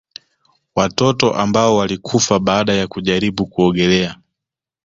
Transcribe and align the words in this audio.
Watoto 0.75 1.33
ambao 1.35 1.75
walikufa 1.75 2.39
baada 2.39 2.73
ya 2.73 2.87
kujaribu 2.87 3.45
kuogelea 3.47 4.19